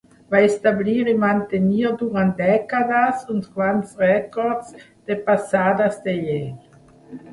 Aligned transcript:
Va 0.33 0.39
establir 0.43 0.95
i 1.11 1.11
mantenir 1.23 1.91
durant 1.99 2.31
dècades 2.39 3.21
uns 3.35 3.51
quants 3.59 3.93
rècords 4.03 4.73
de 5.11 5.19
passades 5.29 6.01
de 6.09 6.17
Yale. 6.23 6.53